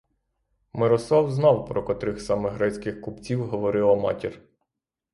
[0.73, 4.41] Мирослав знав, про котрих саме грецьких купців говорила матір.